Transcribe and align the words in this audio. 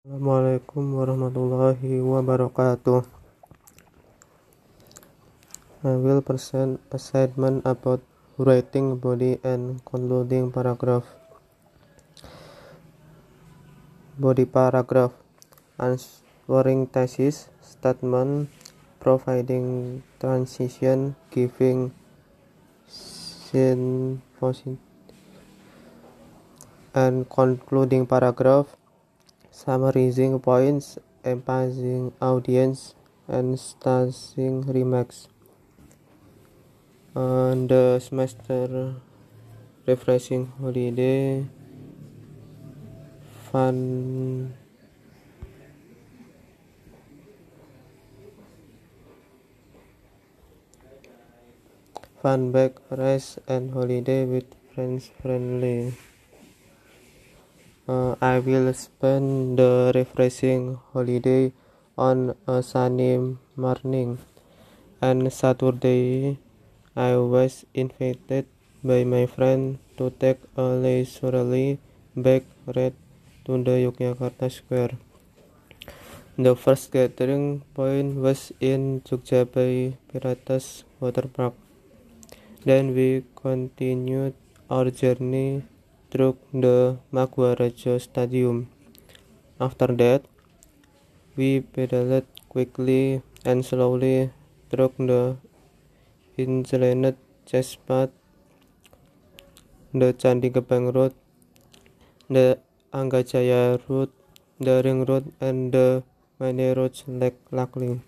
Assalamualaikum 0.00 0.96
warahmatullahi 0.96 2.00
wabarakatuh. 2.00 3.04
I 5.84 5.92
will 6.00 6.24
present 6.24 6.80
a 6.88 6.96
statement 6.96 7.60
about 7.68 8.00
writing 8.40 8.96
body 8.96 9.36
and 9.44 9.84
concluding 9.84 10.56
paragraph. 10.56 11.04
Body 14.16 14.48
paragraph 14.48 15.12
answering 15.76 16.88
thesis 16.88 17.52
statement 17.60 18.48
providing 19.04 20.00
transition 20.16 21.12
giving 21.28 21.92
synopsis 22.88 24.80
and 26.96 27.28
concluding 27.28 28.08
paragraph 28.08 28.79
summarizing 29.60 30.40
points, 30.40 30.98
emphasizing 31.24 32.12
audience, 32.22 32.94
and 33.28 33.58
starting 33.60 34.62
remarks. 34.62 35.28
On 37.14 37.68
the 37.68 38.00
semester 38.00 38.96
refreshing 39.86 40.46
holiday, 40.60 41.46
fun 43.50 44.54
fun 52.22 52.52
back 52.52 52.72
rest 52.90 53.40
and 53.48 53.72
holiday 53.72 54.24
with 54.24 54.46
friends 54.72 55.10
friendly. 55.20 55.92
Uh, 57.88 58.14
I 58.20 58.38
will 58.38 58.72
spend 58.74 59.58
the 59.58 59.92
refreshing 59.94 60.78
holiday 60.92 61.52
on 61.96 62.36
a 62.46 62.62
sunny 62.62 63.38
morning. 63.56 64.18
And 65.00 65.32
Saturday, 65.32 66.38
I 66.94 67.16
was 67.16 67.64
invited 67.72 68.46
by 68.84 69.04
my 69.04 69.24
friend 69.26 69.78
to 69.96 70.10
take 70.10 70.40
a 70.56 70.76
leisurely 70.76 71.78
bike 72.14 72.46
ride 72.66 72.94
to 73.44 73.62
the 73.64 73.76
Yogyakarta 73.84 74.52
Square. 74.52 74.98
The 76.36 76.56
first 76.56 76.92
gathering 76.92 77.62
point 77.74 78.16
was 78.16 78.52
in 78.60 79.00
Jogja 79.02 79.44
Bay 79.50 79.96
Pirates 80.12 80.84
Water 81.00 81.28
Park. 81.28 81.54
Then 82.64 82.94
we 82.94 83.24
continued 83.34 84.34
our 84.70 84.90
journey 84.90 85.64
through 86.10 86.36
the 86.52 86.98
Maguarajo 87.14 88.00
Stadium. 88.02 88.66
After 89.60 89.86
that, 89.86 90.26
we 91.36 91.60
pedaled 91.62 92.26
quickly 92.50 93.22
and 93.44 93.64
slowly 93.64 94.30
through 94.70 94.92
the 94.98 95.38
inclined 96.36 97.16
chest 97.46 97.78
path, 97.86 98.10
the 99.94 100.10
Candi 100.14 100.50
Gebang 100.50 100.90
Road, 100.90 101.14
the 102.28 102.58
Anggajaya 102.92 103.78
Road, 103.86 104.10
the 104.58 104.82
Ring 104.82 105.04
Road, 105.06 105.30
and 105.40 105.70
the 105.72 106.02
many 106.38 106.74
roads 106.74 107.04
like 107.06 107.38
Lakling. 107.52 108.02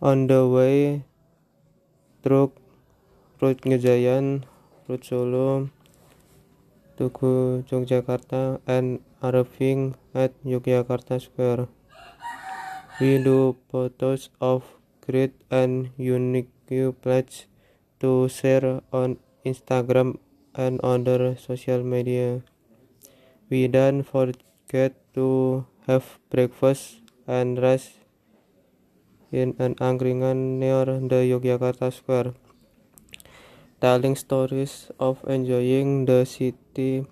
On 0.00 0.26
the 0.26 0.46
way 0.48 1.04
through 2.22 2.52
Road 3.40 3.60
Ngejayan, 3.62 4.44
Road 4.86 5.02
Solo, 5.02 5.66
Tugu 6.94 7.66
Yogyakarta, 7.66 8.62
and 8.70 9.02
arriving 9.18 9.98
at 10.14 10.30
Yogyakarta 10.46 11.18
Square. 11.18 11.66
We 13.02 13.18
do 13.18 13.58
photos 13.66 14.30
of 14.38 14.62
great 15.02 15.34
and 15.50 15.90
unique 15.98 16.54
places 17.02 17.50
to 17.98 18.30
share 18.30 18.78
on 18.94 19.18
Instagram 19.44 20.22
and 20.54 20.78
other 20.86 21.34
social 21.34 21.82
media. 21.82 22.46
We 23.50 23.66
don't 23.66 24.06
forget 24.06 24.94
to 25.18 25.66
have 25.90 26.22
breakfast 26.30 27.02
and 27.26 27.58
rest 27.58 27.90
in 29.34 29.58
an 29.58 29.74
angkringan 29.82 30.62
near 30.62 30.86
the 30.86 31.26
Yogyakarta 31.26 31.90
Square 31.90 32.38
telling 33.80 34.16
stories 34.16 34.88
of 34.98 35.18
enjoying 35.26 36.06
the 36.06 36.24
city 36.24 37.04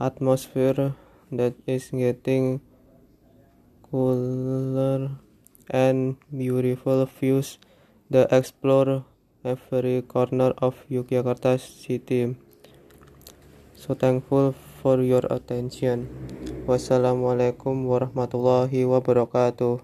atmosphere 0.00 0.94
that 1.30 1.54
is 1.66 1.90
getting 1.92 2.60
cooler 3.90 5.20
and 5.68 6.16
beautiful 6.32 7.04
views 7.04 7.58
that 8.08 8.32
explore 8.32 9.04
every 9.44 10.00
corner 10.02 10.56
of 10.58 10.74
Yogyakarta 10.88 11.60
city. 11.60 12.36
So 13.76 13.94
thankful 13.94 14.56
for 14.80 15.04
your 15.04 15.22
attention. 15.28 16.08
Wassalamualaikum 16.64 17.84
warahmatullahi 17.84 18.88
wabarakatuh. 18.88 19.76